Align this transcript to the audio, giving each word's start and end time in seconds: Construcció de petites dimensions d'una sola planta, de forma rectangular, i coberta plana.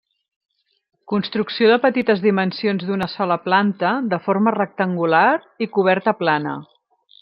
Construcció 1.11 1.67
de 1.73 1.77
petites 1.83 2.23
dimensions 2.25 2.87
d'una 2.89 3.09
sola 3.13 3.39
planta, 3.45 3.95
de 4.17 4.23
forma 4.27 4.57
rectangular, 4.59 5.29
i 5.69 5.73
coberta 5.79 6.21
plana. 6.25 6.61